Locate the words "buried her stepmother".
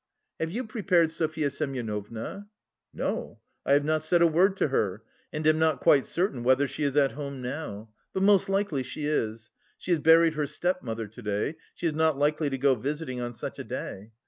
9.99-11.05